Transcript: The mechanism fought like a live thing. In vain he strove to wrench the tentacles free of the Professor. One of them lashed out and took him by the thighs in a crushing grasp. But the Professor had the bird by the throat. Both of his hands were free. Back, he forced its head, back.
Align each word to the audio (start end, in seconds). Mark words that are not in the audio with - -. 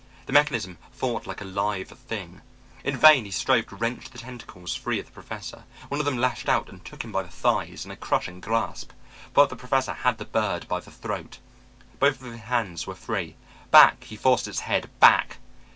The 0.25 0.33
mechanism 0.33 0.79
fought 0.91 1.27
like 1.27 1.41
a 1.41 1.45
live 1.45 1.89
thing. 1.89 2.41
In 2.83 2.97
vain 2.97 3.23
he 3.23 3.29
strove 3.29 3.67
to 3.67 3.75
wrench 3.75 4.09
the 4.09 4.17
tentacles 4.17 4.73
free 4.73 4.97
of 4.99 5.05
the 5.05 5.11
Professor. 5.11 5.65
One 5.89 5.99
of 5.99 6.07
them 6.07 6.17
lashed 6.17 6.49
out 6.49 6.69
and 6.69 6.83
took 6.83 7.03
him 7.03 7.11
by 7.11 7.21
the 7.21 7.29
thighs 7.29 7.85
in 7.85 7.91
a 7.91 7.95
crushing 7.95 8.41
grasp. 8.41 8.93
But 9.35 9.49
the 9.51 9.55
Professor 9.55 9.93
had 9.93 10.17
the 10.17 10.25
bird 10.25 10.67
by 10.67 10.79
the 10.79 10.89
throat. 10.89 11.37
Both 11.99 12.19
of 12.19 12.31
his 12.31 12.41
hands 12.41 12.87
were 12.87 12.95
free. 12.95 13.35
Back, 13.69 14.05
he 14.05 14.15
forced 14.15 14.47
its 14.47 14.61
head, 14.61 14.89
back. 14.99 15.37